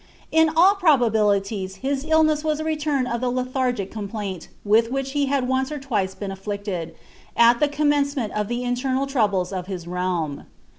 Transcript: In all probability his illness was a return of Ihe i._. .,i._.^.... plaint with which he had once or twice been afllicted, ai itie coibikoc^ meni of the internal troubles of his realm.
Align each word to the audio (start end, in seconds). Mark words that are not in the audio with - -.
In 0.31 0.49
all 0.55 0.73
probability 0.73 1.67
his 1.79 2.05
illness 2.09 2.43
was 2.43 2.59
a 2.59 2.63
return 2.63 3.05
of 3.05 3.23
Ihe 3.23 3.29
i._. 3.29 3.55
.,i._.^.... 3.79 4.09
plaint 4.09 4.47
with 4.65 4.89
which 4.91 5.11
he 5.11 5.27
had 5.27 5.47
once 5.47 5.71
or 5.71 5.77
twice 5.77 6.15
been 6.15 6.31
afllicted, 6.31 6.93
ai 7.37 7.53
itie 7.53 7.71
coibikoc^ 7.71 8.15
meni 8.17 8.31
of 8.33 8.47
the 8.47 8.63
internal 8.63 9.05
troubles 9.05 9.53
of 9.53 9.67
his 9.67 9.85
realm. 9.85 10.47